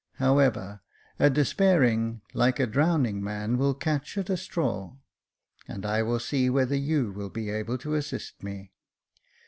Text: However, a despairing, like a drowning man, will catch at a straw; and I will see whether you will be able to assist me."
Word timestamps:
However, 0.13 0.81
a 1.19 1.29
despairing, 1.29 2.21
like 2.33 2.59
a 2.59 2.65
drowning 2.65 3.23
man, 3.23 3.59
will 3.59 3.75
catch 3.75 4.17
at 4.17 4.31
a 4.31 4.35
straw; 4.35 4.95
and 5.67 5.85
I 5.85 6.01
will 6.01 6.19
see 6.19 6.49
whether 6.49 6.75
you 6.75 7.11
will 7.11 7.29
be 7.29 7.51
able 7.51 7.77
to 7.77 7.93
assist 7.93 8.41
me." 8.41 8.71